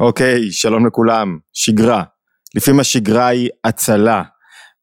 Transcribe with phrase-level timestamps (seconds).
[0.00, 1.38] אוקיי, שלום לכולם.
[1.52, 2.02] שגרה.
[2.54, 4.22] לפעמים השגרה היא הצלה.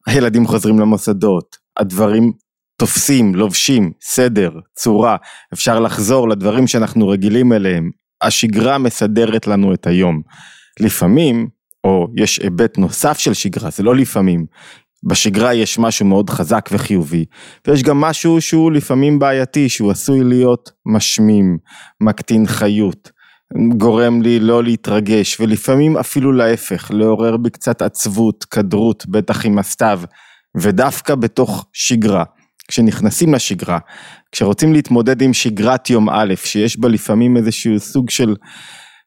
[0.07, 2.31] הילדים חוזרים למוסדות, הדברים
[2.77, 5.15] תופסים, לובשים, סדר, צורה,
[5.54, 7.91] אפשר לחזור לדברים שאנחנו רגילים אליהם.
[8.21, 10.21] השגרה מסדרת לנו את היום.
[10.79, 11.47] לפעמים,
[11.84, 14.45] או יש היבט נוסף של שגרה, זה לא לפעמים,
[15.09, 17.25] בשגרה יש משהו מאוד חזק וחיובי,
[17.68, 21.57] ויש גם משהו שהוא לפעמים בעייתי, שהוא עשוי להיות משמים,
[22.02, 23.11] מקטין חיות,
[23.77, 30.02] גורם לי לא להתרגש, ולפעמים אפילו להפך, לעורר בי קצת עצבות, כדרות, בטח עם הסתיו,
[30.57, 32.23] ודווקא בתוך שגרה,
[32.67, 33.80] כשנכנסים לשגרה,
[34.31, 38.36] כשרוצים להתמודד עם שגרת יום א', שיש בה לפעמים איזשהו סוג של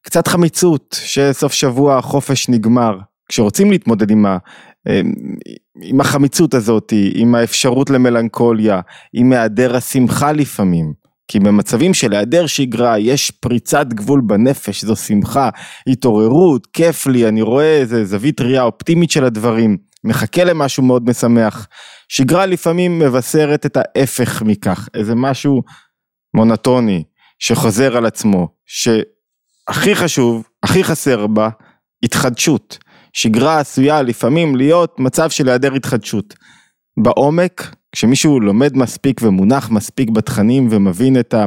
[0.03, 2.99] קצת חמיצות, שסוף שבוע החופש נגמר,
[3.29, 4.39] כשרוצים להתמודד עם, ה,
[5.83, 8.81] עם החמיצות הזאת, עם האפשרות למלנכוליה,
[9.13, 10.93] עם היעדר השמחה לפעמים,
[11.29, 15.51] כי במצבים של היעדר שגרה יש פריצת גבול בנפש, זו שמחה,
[15.87, 21.67] התעוררות, כיף לי, אני רואה איזה זווית ראייה אופטימית של הדברים, מחכה למשהו מאוד משמח.
[22.09, 25.63] שגרה לפעמים מבשרת את ההפך מכך, איזה משהו
[26.35, 27.05] מונוטוני
[27.39, 31.49] שחוזר על עצמו, שהכי חשוב, הכי חסר בה,
[32.03, 32.79] התחדשות.
[33.13, 36.35] שגרה עשויה לפעמים להיות מצב של היעדר התחדשות.
[37.03, 41.45] בעומק, כשמישהו לומד מספיק ומונח מספיק בתכנים ומבין את, ה,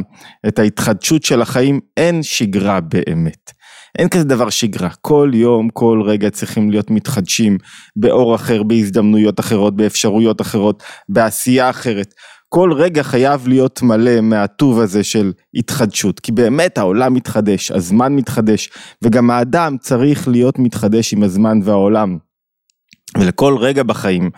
[0.48, 3.52] את ההתחדשות של החיים, אין שגרה באמת.
[3.98, 7.58] אין כזה דבר שגרה, כל יום, כל רגע צריכים להיות מתחדשים
[7.96, 12.14] באור אחר, בהזדמנויות אחרות, באפשרויות אחרות, בעשייה אחרת.
[12.50, 18.70] כל רגע חייב להיות מלא מהטוב הזה של התחדשות, כי באמת העולם מתחדש, הזמן מתחדש,
[19.02, 22.18] וגם האדם צריך להיות מתחדש עם הזמן והעולם.
[23.18, 24.30] ולכל רגע בחיים,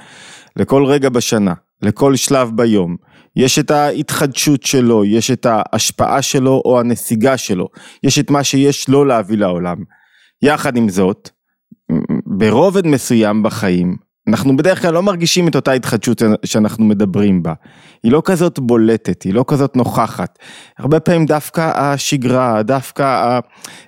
[0.55, 2.95] לכל רגע בשנה, לכל שלב ביום,
[3.35, 7.67] יש את ההתחדשות שלו, יש את ההשפעה שלו או הנסיגה שלו,
[8.03, 9.77] יש את מה שיש לו להביא לעולם.
[10.41, 11.29] יחד עם זאת,
[12.25, 13.95] ברובד מסוים בחיים,
[14.27, 17.53] אנחנו בדרך כלל לא מרגישים את אותה התחדשות שאנחנו מדברים בה.
[18.03, 20.39] היא לא כזאת בולטת, היא לא כזאת נוכחת.
[20.77, 23.39] הרבה פעמים דווקא השגרה, דווקא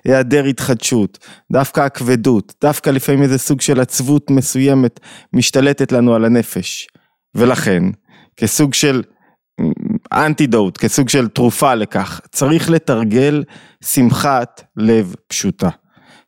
[0.04, 1.18] היעדר התחדשות,
[1.52, 5.00] דווקא הכבדות, דווקא לפעמים איזה סוג של עצבות מסוימת
[5.32, 6.86] משתלטת לנו על הנפש.
[7.36, 7.82] ולכן,
[8.36, 9.02] כסוג של
[10.12, 13.44] אנטידוט, כסוג של תרופה לכך, צריך לתרגל
[13.84, 15.68] שמחת לב פשוטה.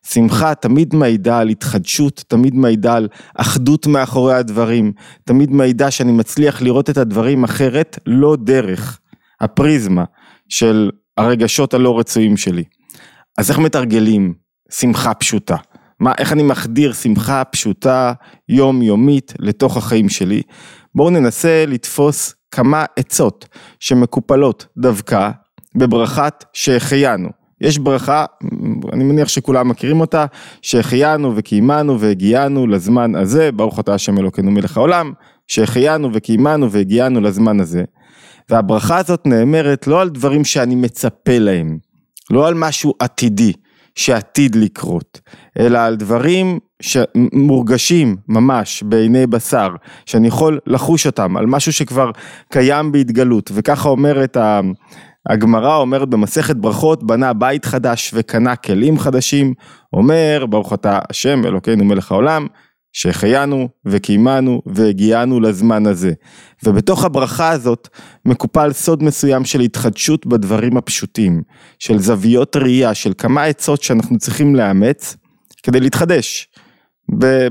[0.05, 4.91] שמחה תמיד מעידה על התחדשות, תמיד מעידה על אחדות מאחורי הדברים,
[5.25, 8.99] תמיד מעידה שאני מצליח לראות את הדברים אחרת, לא דרך
[9.41, 10.03] הפריזמה
[10.49, 12.63] של הרגשות הלא רצויים שלי.
[13.37, 14.33] אז איך מתרגלים
[14.71, 15.55] שמחה פשוטה?
[15.99, 18.13] מה, איך אני מחדיר שמחה פשוטה,
[18.49, 20.41] יומיומית, לתוך החיים שלי?
[20.95, 23.47] בואו ננסה לתפוס כמה עצות
[23.79, 25.29] שמקופלות דווקא
[25.75, 27.29] בברכת שהחיינו.
[27.61, 28.25] יש ברכה,
[28.93, 30.25] אני מניח שכולם מכירים אותה,
[30.61, 35.11] שהחיינו וקיימנו והגיענו לזמן הזה, ברוך אתה השם אלוקינו מלך העולם,
[35.47, 37.83] שהחיינו וקיימנו והגיענו לזמן הזה.
[38.49, 41.77] והברכה הזאת נאמרת לא על דברים שאני מצפה להם,
[42.29, 43.53] לא על משהו עתידי
[43.95, 45.21] שעתיד לקרות,
[45.59, 49.69] אלא על דברים שמורגשים ממש בעיני בשר,
[50.05, 52.11] שאני יכול לחוש אותם, על משהו שכבר
[52.51, 54.59] קיים בהתגלות, וככה אומרת ה...
[55.29, 59.53] הגמרא אומרת במסכת ברכות, בנה בית חדש וקנה כלים חדשים,
[59.93, 62.47] אומר ברוך אתה השם אלוקינו מלך העולם,
[62.93, 66.13] שהחיינו וקיימנו והגיענו לזמן הזה.
[66.63, 67.87] ובתוך הברכה הזאת
[68.25, 71.41] מקופל סוד מסוים של התחדשות בדברים הפשוטים,
[71.79, 75.15] של זוויות ראייה, של כמה עצות שאנחנו צריכים לאמץ
[75.63, 76.47] כדי להתחדש.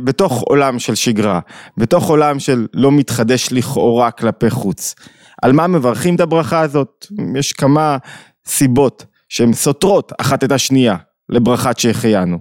[0.05, 1.41] בתוך עולם של שגרה,
[1.77, 4.95] בתוך עולם של לא מתחדש לכאורה כלפי חוץ.
[5.43, 7.07] על מה מברכים את הברכה הזאת?
[7.37, 7.97] יש כמה
[8.47, 10.97] סיבות שהן סותרות אחת את השנייה
[11.29, 12.39] לברכת שהחיינו.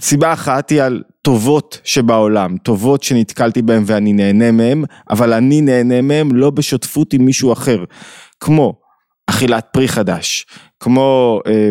[0.00, 6.02] סיבה אחת היא על טובות שבעולם, טובות שנתקלתי בהן ואני נהנה מהן, אבל אני נהנה
[6.02, 7.84] מהן לא בשותפות עם מישהו אחר,
[8.40, 8.74] כמו
[9.26, 10.46] אכילת פרי חדש,
[10.80, 11.70] כמו אה,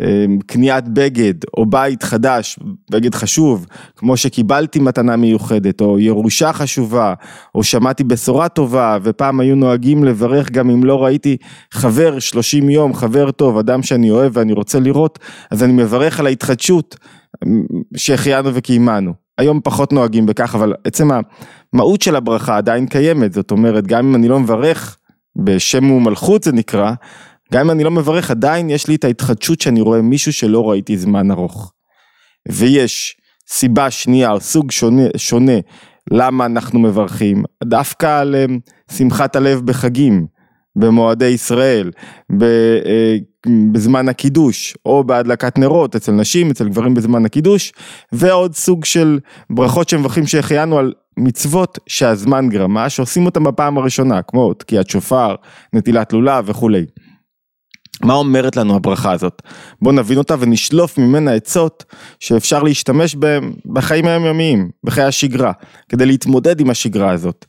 [0.00, 2.58] אמ, קניית בגד או בית חדש,
[2.90, 3.66] בגד חשוב,
[3.96, 7.14] כמו שקיבלתי מתנה מיוחדת או ירושה חשובה
[7.54, 11.36] או שמעתי בשורה טובה ופעם היו נוהגים לברך גם אם לא ראיתי
[11.72, 15.18] חבר 30 יום, חבר טוב, אדם שאני אוהב ואני רוצה לראות,
[15.50, 16.96] אז אני מברך על ההתחדשות
[17.96, 19.12] שהחיינו וקיימנו.
[19.38, 21.08] היום פחות נוהגים בכך, אבל עצם
[21.72, 24.96] המהות של הברכה עדיין קיימת, זאת אומרת גם אם אני לא מברך
[25.44, 26.92] בשם ומלכות זה נקרא,
[27.52, 30.98] גם אם אני לא מברך, עדיין יש לי את ההתחדשות שאני רואה מישהו שלא ראיתי
[30.98, 31.72] זמן ארוך.
[32.48, 33.16] ויש
[33.48, 35.52] סיבה שנייה או סוג שונה, שונה
[36.10, 38.44] למה אנחנו מברכים, דווקא על אה,
[38.92, 40.26] שמחת הלב בחגים.
[40.76, 41.90] במועדי ישראל,
[42.42, 43.16] אה,
[43.72, 47.72] בזמן הקידוש, או בהדלקת נרות אצל נשים, אצל גברים בזמן הקידוש,
[48.12, 49.18] ועוד סוג של
[49.50, 55.34] ברכות שמברכים שהחיינו על מצוות שהזמן גרמה, שעושים אותם בפעם הראשונה, כמו תקיעת שופר,
[55.72, 56.84] נטילת לולב וכולי.
[58.02, 59.42] מה אומרת לנו הברכה הזאת?
[59.82, 61.84] בואו נבין אותה ונשלוף ממנה עצות
[62.20, 65.52] שאפשר להשתמש בהם בחיים היומיומיים, בחיי השגרה,
[65.88, 67.46] כדי להתמודד עם השגרה הזאת.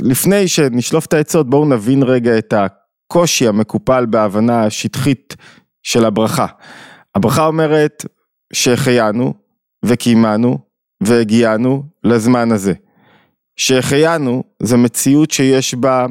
[0.00, 5.36] לפני שנשלוף את העצות בואו נבין רגע את הקושי המקופל בהבנה השטחית
[5.82, 6.46] של הברכה.
[7.14, 8.04] הברכה אומרת
[8.52, 9.34] שהחיינו
[9.84, 10.58] וקיימנו
[11.02, 12.72] והגיענו לזמן הזה.
[13.56, 16.06] שהחיינו זה מציאות שיש בה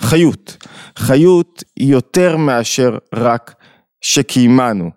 [0.00, 0.56] חיות.
[0.98, 3.54] חיות יותר מאשר רק
[4.00, 4.90] שקיימנו.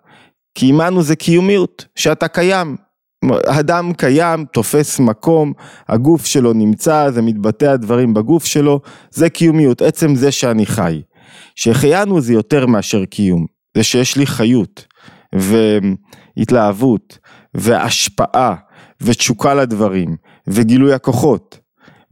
[0.58, 2.76] קיימנו זה קיומיות, שאתה קיים.
[3.46, 5.52] אדם קיים, תופס מקום,
[5.88, 8.80] הגוף שלו נמצא, זה מתבטא הדברים בגוף שלו,
[9.10, 11.02] זה קיומיות, עצם זה שאני חי.
[11.54, 14.86] שהחיינו זה יותר מאשר קיום, זה שיש לי חיות
[15.34, 17.18] והתלהבות
[17.54, 18.54] והשפעה
[19.00, 20.16] ותשוקה לדברים
[20.46, 21.58] וגילוי הכוחות.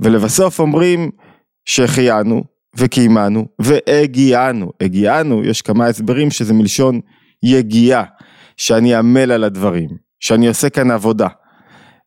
[0.01, 1.11] ולבסוף אומרים
[1.65, 2.45] שהחיינו
[2.77, 7.01] וקיימנו והגיענו, הגיענו, יש כמה הסברים שזה מלשון
[7.43, 8.05] יגיעה,
[8.57, 9.89] שאני עמל על הדברים,
[10.21, 11.29] שאני עושה כאן עבודה.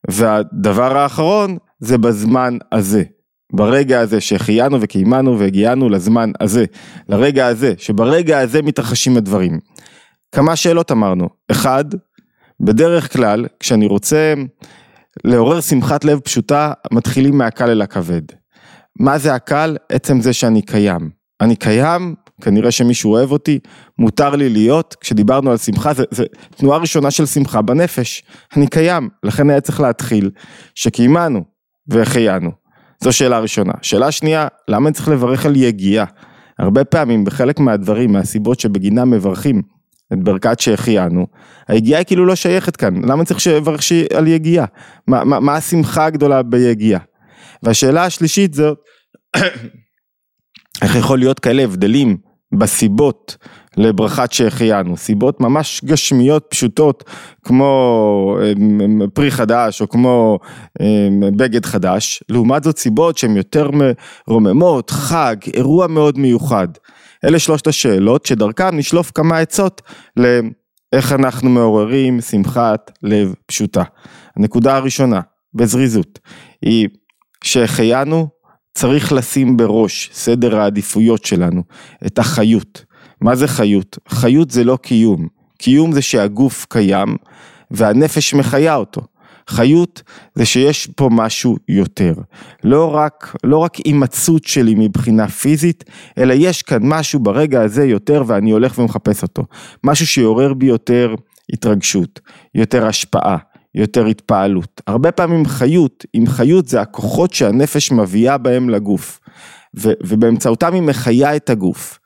[0.09, 3.03] והדבר האחרון זה בזמן הזה,
[3.53, 6.65] ברגע הזה שהחיינו וקיימנו והגיענו לזמן הזה,
[7.09, 9.59] לרגע הזה, שברגע הזה מתרחשים הדברים.
[10.31, 11.85] כמה שאלות אמרנו, אחד,
[12.59, 14.33] בדרך כלל כשאני רוצה
[15.23, 18.21] לעורר שמחת לב פשוטה, מתחילים מהקל אל הכבד.
[19.00, 19.77] מה זה הקל?
[19.89, 21.09] עצם זה שאני קיים.
[21.41, 23.59] אני קיים, כנראה שמישהו אוהב אותי,
[24.00, 26.24] מותר לי להיות, כשדיברנו על שמחה, זה, זה
[26.56, 28.24] תנועה ראשונה של שמחה בנפש.
[28.57, 30.31] אני קיים, לכן היה צריך להתחיל
[30.75, 31.44] שקיימנו
[31.88, 32.51] והחיינו.
[33.03, 33.74] זו שאלה ראשונה.
[33.81, 36.06] שאלה שנייה, למה אני צריך לברך על יגיעה?
[36.59, 39.62] הרבה פעמים בחלק מהדברים, מהסיבות שבגינם מברכים
[40.13, 41.27] את ברכת שהחיינו,
[41.68, 43.81] היגיעה כאילו לא שייכת כאן, למה צריך לברך
[44.13, 44.65] על יגיעה?
[45.07, 47.00] מה, מה, מה השמחה הגדולה ביגיעה?
[47.63, 48.77] והשאלה השלישית זאת,
[50.81, 52.18] איך יכול להיות כאלה הבדלים
[52.51, 53.38] בסיבות
[53.78, 57.04] לברכת שהחיינו, סיבות ממש גשמיות פשוטות
[57.44, 60.40] כמו אמ, פרי חדש או כמו
[60.81, 63.69] אמ, בגד חדש, לעומת זאת סיבות שהן יותר
[64.28, 66.68] רוממות, חג, אירוע מאוד מיוחד.
[67.25, 69.81] אלה שלושת השאלות שדרכן נשלוף כמה עצות
[70.18, 73.84] לאיך אנחנו מעוררים שמחת לב פשוטה.
[74.36, 75.22] הנקודה הראשונה,
[75.54, 76.19] בזריזות,
[76.62, 76.88] היא
[77.44, 78.28] שהחיינו
[78.80, 81.64] צריך לשים בראש סדר העדיפויות שלנו
[82.06, 82.86] את החיות.
[83.22, 83.98] מה זה חיות?
[84.10, 85.28] חיות זה לא קיום,
[85.58, 87.16] קיום זה שהגוף קיים
[87.72, 89.02] והנפש מחיה אותו.
[89.48, 90.02] חיות
[90.36, 92.14] זה שיש פה משהו יותר.
[92.64, 95.84] לא רק, לא רק הימצאות שלי מבחינה פיזית,
[96.18, 99.46] אלא יש כאן משהו ברגע הזה יותר ואני הולך ומחפש אותו.
[99.84, 101.16] משהו שיעורר בי יותר
[101.54, 102.20] התרגשות,
[102.56, 103.38] יותר השפעה,
[103.80, 104.81] יותר התפעלות.
[104.88, 109.20] הרבה פעמים חיות, אם חיות זה הכוחות שהנפש מביאה בהם לגוף,
[109.78, 112.00] ו, ובאמצעותם היא מחיה את הגוף.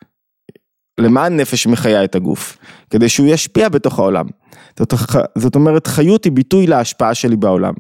[1.00, 2.58] למה הנפש מחיה את הגוף?
[2.90, 4.26] כדי שהוא ישפיע בתוך העולם.
[4.80, 4.94] זאת,
[5.38, 7.74] זאת אומרת, חיות היא ביטוי להשפעה שלי בעולם.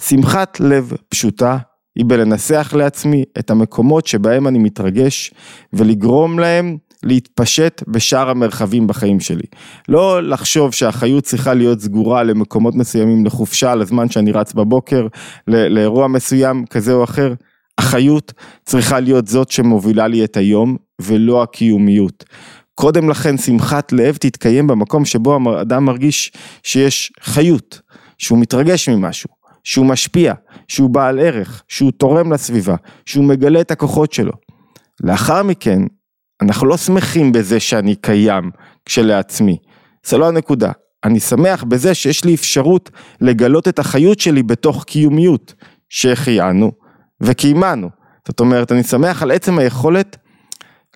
[0.00, 1.58] שמחת לב פשוטה
[1.96, 5.34] היא בלנסח לעצמי את המקומות שבהם אני מתרגש
[5.72, 9.44] ולגרום להם להתפשט בשאר המרחבים בחיים שלי.
[9.88, 15.06] לא לחשוב שהחיות צריכה להיות סגורה למקומות מסוימים לחופשה, לזמן שאני רץ בבוקר,
[15.46, 17.34] לאירוע מסוים כזה או אחר.
[17.78, 18.32] החיות
[18.64, 22.24] צריכה להיות זאת שמובילה לי את היום ולא הקיומיות.
[22.74, 26.32] קודם לכן שמחת לב תתקיים במקום שבו האדם מרגיש
[26.62, 27.80] שיש חיות,
[28.18, 29.30] שהוא מתרגש ממשהו,
[29.64, 30.34] שהוא משפיע,
[30.68, 34.32] שהוא בעל ערך, שהוא תורם לסביבה, שהוא מגלה את הכוחות שלו.
[35.02, 35.82] לאחר מכן,
[36.42, 38.50] אנחנו לא שמחים בזה שאני קיים
[38.84, 39.56] כשלעצמי,
[40.06, 40.72] זה לא הנקודה.
[41.04, 42.90] אני שמח בזה שיש לי אפשרות
[43.20, 45.54] לגלות את החיות שלי בתוך קיומיות
[45.88, 46.72] שהחיינו
[47.20, 47.90] וקיימנו.
[48.28, 50.16] זאת אומרת, אני שמח על עצם היכולת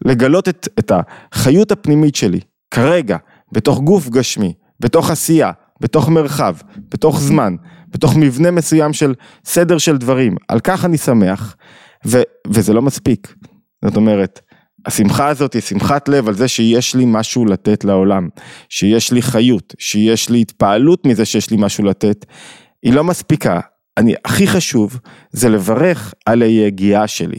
[0.04, 0.92] לגלות את, את
[1.32, 3.16] החיות הפנימית שלי, כרגע,
[3.52, 7.56] בתוך גוף גשמי, בתוך עשייה, בתוך מרחב, בתוך זמן,
[7.88, 11.56] בתוך מבנה מסוים של סדר של דברים, על כך אני שמח,
[12.06, 13.34] ו, וזה לא מספיק.
[13.84, 14.40] זאת אומרת,
[14.86, 18.28] השמחה הזאת היא שמחת לב על זה שיש לי משהו לתת לעולם,
[18.68, 22.26] שיש לי חיות, שיש לי התפעלות מזה שיש לי משהו לתת,
[22.82, 23.60] היא לא מספיקה.
[23.98, 24.98] אני, הכי חשוב
[25.30, 27.38] זה לברך על היגיעה שלי.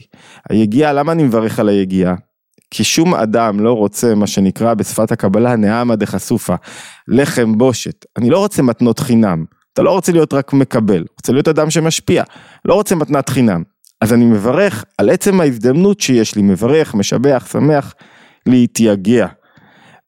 [0.49, 2.15] היגיעה, למה אני מברך על היגיעה?
[2.71, 6.55] כי שום אדם לא רוצה מה שנקרא בשפת הקבלה נעמה דחשופה,
[7.07, 8.05] לחם בושת.
[8.17, 9.45] אני לא רוצה מתנות חינם.
[9.73, 12.23] אתה לא רוצה להיות רק מקבל, רוצה להיות אדם שמשפיע,
[12.65, 13.63] לא רוצה מתנת חינם.
[14.03, 17.93] אז אני מברך על עצם ההזדמנות שיש לי, מברך, משבח, שמח,
[18.45, 19.27] להתייגע.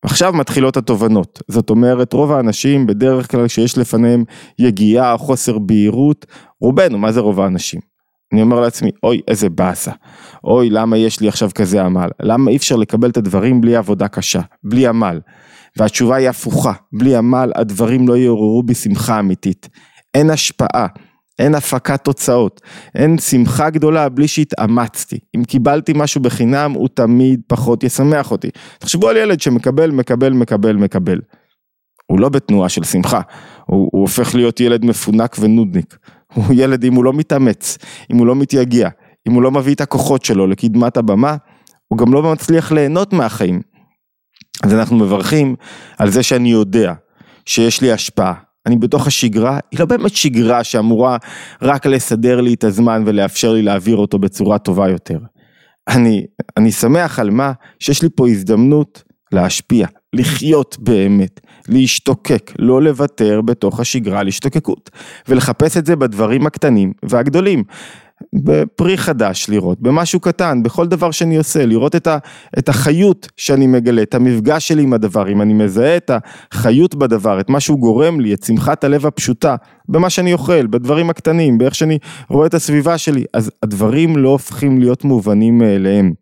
[0.02, 4.24] עכשיו מתחילות התובנות, זאת אומרת רוב האנשים בדרך כלל שיש לפניהם
[4.60, 6.26] יגיעה או חוסר בהירות,
[6.62, 7.80] רובנו, מה זה רוב האנשים?
[8.34, 9.92] אני אומר לעצמי, אוי איזה באסה,
[10.44, 14.08] אוי למה יש לי עכשיו כזה עמל, למה אי אפשר לקבל את הדברים בלי עבודה
[14.08, 15.20] קשה, בלי עמל,
[15.78, 19.70] והתשובה היא הפוכה, בלי עמל הדברים לא יעוררו בי שמחה אמיתית,
[20.14, 20.88] אין השפעה,
[21.40, 22.62] אין הפקת תוצאות,
[22.96, 25.20] אין שמחה גדולה בלי שהתאמצתי.
[25.38, 28.50] אם קיבלתי משהו בחינם, הוא תמיד פחות ישמח אותי.
[28.80, 31.20] תחשבו על ילד שמקבל, מקבל, מקבל, מקבל.
[32.08, 33.22] הוא לא בתנועה של שמחה,
[33.66, 35.98] הוא, הוא הופך להיות ילד מפונק ונודניק.
[36.34, 37.78] הוא ילד, אם הוא לא מתאמץ,
[38.12, 38.90] אם הוא לא מתייגע,
[39.28, 41.36] אם הוא לא מביא את הכוחות שלו לקדמת הבמה,
[41.88, 43.62] הוא גם לא מצליח ליהנות מהחיים.
[44.64, 45.56] אז אנחנו מברכים
[45.98, 46.94] על זה שאני יודע
[47.46, 48.34] שיש לי השפעה,
[48.66, 51.18] אני בתוך השגרה, היא לא באמת שגרה שאמורה
[51.62, 55.20] רק לסדר לי את הזמן ולאפשר לי להעביר אותו בצורה טובה יותר.
[55.88, 56.26] אני,
[56.58, 63.80] אני שמח על מה שיש לי פה הזדמנות להשפיע, לחיות באמת, להשתוקק, לא לוותר בתוך
[63.80, 64.90] השגרה על השתוקקות,
[65.28, 67.64] ולחפש את זה בדברים הקטנים והגדולים.
[68.34, 72.18] בפרי חדש לראות, במשהו קטן, בכל דבר שאני עושה, לראות את, ה,
[72.60, 76.12] את החיות שאני מגלה, את המפגש שלי עם הדבר, אם אני מזהה את
[76.52, 79.56] החיות בדבר, את מה שהוא גורם לי, את שמחת הלב הפשוטה,
[79.90, 81.98] במה שאני אוכל, בדברים הקטנים, באיך שאני
[82.30, 86.14] רואה את הסביבה שלי, אז הדברים לא הופכים להיות מובנים מאליהם.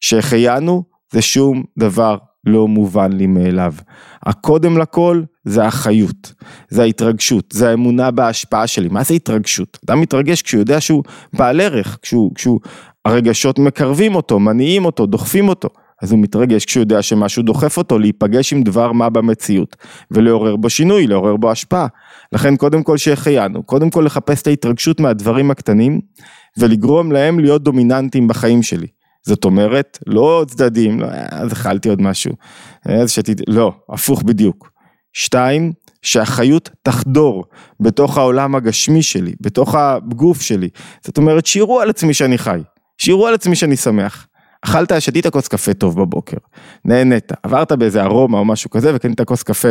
[0.00, 0.82] שהחיינו
[1.12, 3.74] זה שום דבר לא מובן לי מאליו.
[4.22, 6.32] הקודם לכל זה החיות,
[6.68, 8.88] זה ההתרגשות, זה האמונה בהשפעה שלי.
[8.88, 9.78] מה זה התרגשות?
[9.86, 12.60] אדם מתרגש כשהוא יודע שהוא בעל ערך, כשהוא, כשהוא,
[13.04, 15.68] הרגשות מקרבים אותו, מניעים אותו, דוחפים אותו.
[16.02, 19.76] אז הוא מתרגש כשהוא יודע שמשהו דוחף אותו להיפגש עם דבר מה במציאות
[20.10, 21.86] ולעורר בו שינוי, לעורר בו השפעה.
[22.32, 26.00] לכן קודם כל שהחיינו, קודם כל לחפש את ההתרגשות מהדברים הקטנים
[26.58, 28.86] ולגרום להם להיות דומיננטיים בחיים שלי.
[29.26, 32.32] זאת אומרת, לא צדדים, לא, אז אכלתי עוד משהו,
[32.86, 34.70] אז שתית, לא, הפוך בדיוק.
[35.12, 37.44] שתיים, שהחיות תחדור
[37.80, 40.68] בתוך העולם הגשמי שלי, בתוך הגוף שלי.
[41.04, 42.60] זאת אומרת, שיראו על עצמי שאני חי,
[42.98, 44.26] שיראו על עצמי שאני שמח.
[44.64, 46.36] אכלת, שתית כוס קפה טוב בבוקר,
[46.84, 49.68] נהנית, עברת באיזה ארומה או משהו כזה וקנית כוס קפה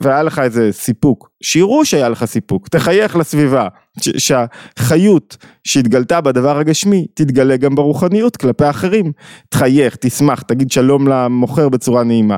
[0.00, 3.68] והיה לך איזה סיפוק, שיראו שהיה לך סיפוק, תחייך לסביבה,
[4.00, 9.12] שהחיות שהתגלתה בדבר הגשמי תתגלה גם ברוחניות כלפי האחרים,
[9.48, 12.36] תחייך, תשמח, תגיד שלום למוכר בצורה נעימה,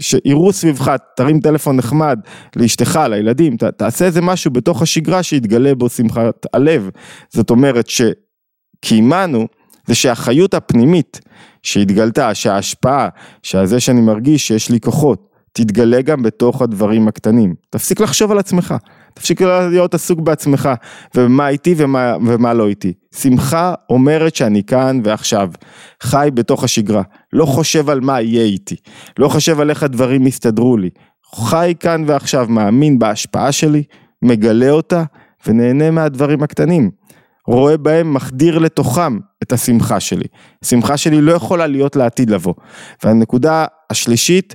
[0.00, 2.18] שיראו סביבך, תרים טלפון נחמד
[2.56, 6.90] לאשתך, לילדים, ת, תעשה איזה משהו בתוך השגרה שיתגלה בו שמחת הלב,
[7.30, 9.46] זאת אומרת שקיימנו
[9.86, 11.20] זה שהחיות הפנימית
[11.62, 13.08] שהתגלתה, שההשפעה,
[13.42, 17.54] שזה שאני מרגיש שיש לי כוחות, תתגלה גם בתוך הדברים הקטנים.
[17.70, 18.74] תפסיק לחשוב על עצמך,
[19.14, 20.68] תפסיק להיות עסוק בעצמך,
[21.14, 22.92] ומה איתי ומה, ומה לא איתי.
[23.16, 25.50] שמחה אומרת שאני כאן ועכשיו,
[26.02, 28.76] חי בתוך השגרה, לא חושב על מה יהיה איתי,
[29.18, 30.90] לא חושב על איך הדברים יסתדרו לי,
[31.34, 33.82] חי כאן ועכשיו, מאמין בהשפעה שלי,
[34.22, 35.04] מגלה אותה
[35.46, 36.90] ונהנה מהדברים הקטנים.
[37.46, 40.26] רואה בהם, מחדיר לתוכם את השמחה שלי.
[40.64, 42.54] השמחה שלי לא יכולה להיות לעתיד לבוא.
[43.04, 44.54] והנקודה השלישית,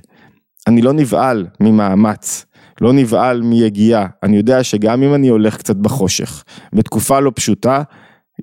[0.67, 2.45] אני לא נבהל ממאמץ,
[2.81, 4.05] לא נבהל מיגיעה.
[4.23, 6.43] אני יודע שגם אם אני הולך קצת בחושך,
[6.73, 7.81] בתקופה לא פשוטה,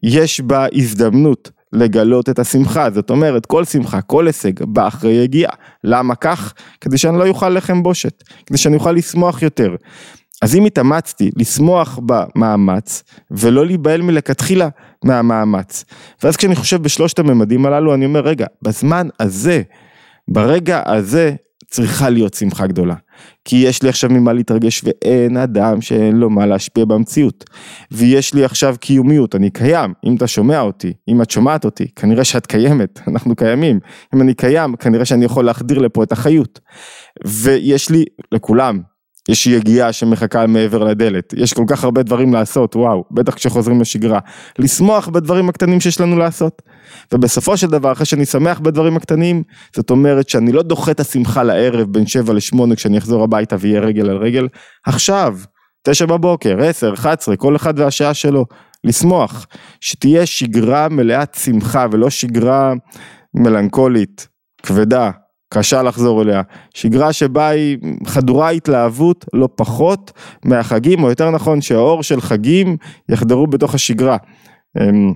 [0.02, 5.52] יש בה הזדמנות לגלות את השמחה, זאת אומרת כל שמחה, כל הישג בא אחרי יגיעה.
[5.84, 6.54] למה כך?
[6.80, 9.74] כדי שאני לא אוכל לחם בושת, כדי שאני אוכל לשמוח יותר.
[10.42, 14.68] אז אם התאמצתי לשמוח במאמץ ולא להיבהל מלכתחילה
[15.04, 15.84] מהמאמץ.
[16.22, 19.62] ואז כשאני חושב בשלושת הממדים הללו אני אומר רגע, בזמן הזה,
[20.28, 21.34] ברגע הזה
[21.70, 22.94] צריכה להיות שמחה גדולה.
[23.44, 27.44] כי יש לי עכשיו ממה להתרגש ואין אדם שאין לו מה להשפיע במציאות.
[27.90, 32.24] ויש לי עכשיו קיומיות, אני קיים, אם אתה שומע אותי, אם את שומעת אותי, כנראה
[32.24, 33.80] שאת קיימת, אנחנו קיימים.
[34.14, 36.60] אם אני קיים, כנראה שאני יכול להחדיר לפה את החיות.
[37.26, 38.80] ויש לי, לכולם,
[39.28, 44.18] יש יגיעה שמחכה מעבר לדלת, יש כל כך הרבה דברים לעשות, וואו, בטח כשחוזרים לשגרה.
[44.58, 46.62] לשמוח בדברים הקטנים שיש לנו לעשות.
[47.14, 49.42] ובסופו של דבר, אחרי שאני שמח בדברים הקטנים,
[49.76, 53.80] זאת אומרת שאני לא דוחה את השמחה לערב בין 7 ל-8 כשאני אחזור הביתה ויהיה
[53.80, 54.48] רגל על רגל,
[54.86, 55.38] עכשיו,
[55.82, 58.44] 9 בבוקר, 10, 11, כל אחד והשעה שלו,
[58.84, 59.46] לשמוח.
[59.80, 62.72] שתהיה שגרה מלאת שמחה ולא שגרה
[63.34, 64.28] מלנכולית,
[64.62, 65.10] כבדה,
[65.48, 66.42] קשה לחזור אליה,
[66.74, 70.12] שגרה שבה היא חדורה התלהבות לא פחות
[70.44, 72.76] מהחגים, או יותר נכון שהאור של חגים
[73.08, 74.16] יחדרו בתוך השגרה.
[74.80, 75.12] אמ,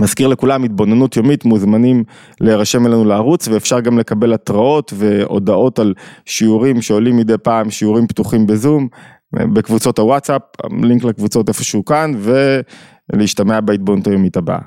[0.00, 2.04] מזכיר לכולם התבוננות יומית מוזמנים
[2.40, 5.94] להירשם אלינו לערוץ ואפשר גם לקבל התראות והודעות על
[6.24, 8.88] שיעורים שעולים מדי פעם, שיעורים פתוחים בזום,
[9.32, 10.42] בקבוצות הוואטסאפ,
[10.82, 12.12] לינק לקבוצות איפשהו כאן
[13.12, 14.58] להשתמע בהתבוננות היומית הבאה.